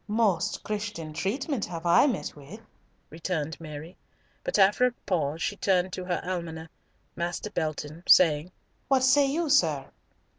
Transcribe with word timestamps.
"Most 0.07 0.63
Christian 0.63 1.13
treatment 1.13 1.63
have 1.65 1.85
I 1.85 2.07
met 2.07 2.35
with," 2.35 2.59
returned 3.11 3.61
Mary; 3.61 3.95
but 4.43 4.57
after 4.57 4.85
a 4.87 4.91
pause 5.05 5.43
she 5.43 5.55
turned 5.55 5.93
to 5.93 6.05
her 6.05 6.19
almoner. 6.23 6.69
Master 7.15 7.51
Belton, 7.51 8.01
saying, 8.07 8.51
"What 8.87 9.03
say 9.03 9.27
you, 9.27 9.47
sir?" 9.47 9.91